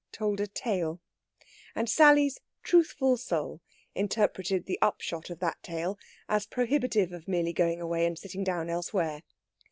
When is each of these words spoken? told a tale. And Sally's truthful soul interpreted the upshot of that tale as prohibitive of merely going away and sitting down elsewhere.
told 0.11 0.39
a 0.39 0.47
tale. 0.47 0.99
And 1.75 1.87
Sally's 1.87 2.39
truthful 2.63 3.17
soul 3.17 3.61
interpreted 3.93 4.65
the 4.65 4.79
upshot 4.81 5.29
of 5.29 5.37
that 5.41 5.61
tale 5.61 5.99
as 6.27 6.47
prohibitive 6.47 7.11
of 7.11 7.27
merely 7.27 7.53
going 7.53 7.79
away 7.79 8.07
and 8.07 8.17
sitting 8.17 8.43
down 8.43 8.67
elsewhere. 8.67 9.21